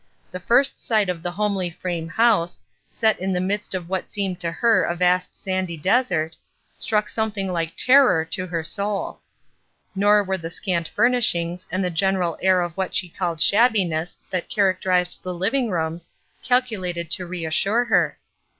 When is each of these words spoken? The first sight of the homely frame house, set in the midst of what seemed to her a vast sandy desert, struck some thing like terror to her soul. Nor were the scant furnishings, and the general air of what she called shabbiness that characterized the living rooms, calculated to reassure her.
The 0.31 0.39
first 0.39 0.83
sight 0.83 1.09
of 1.09 1.21
the 1.21 1.29
homely 1.33 1.69
frame 1.69 2.09
house, 2.09 2.59
set 2.89 3.19
in 3.19 3.33
the 3.33 3.39
midst 3.39 3.75
of 3.75 3.87
what 3.87 4.09
seemed 4.09 4.39
to 4.39 4.51
her 4.51 4.81
a 4.81 4.95
vast 4.95 5.35
sandy 5.35 5.77
desert, 5.77 6.35
struck 6.75 7.07
some 7.07 7.31
thing 7.31 7.51
like 7.53 7.75
terror 7.75 8.25
to 8.25 8.47
her 8.47 8.63
soul. 8.63 9.19
Nor 9.93 10.23
were 10.23 10.39
the 10.39 10.49
scant 10.49 10.87
furnishings, 10.87 11.67
and 11.69 11.83
the 11.85 11.91
general 11.91 12.35
air 12.41 12.61
of 12.61 12.75
what 12.77 12.95
she 12.95 13.09
called 13.09 13.39
shabbiness 13.39 14.17
that 14.31 14.49
characterized 14.49 15.21
the 15.21 15.35
living 15.35 15.69
rooms, 15.69 16.09
calculated 16.41 17.11
to 17.11 17.27
reassure 17.27 17.85
her. 17.85 18.17